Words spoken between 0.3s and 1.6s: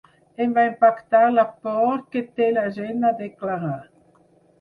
Em va impactar la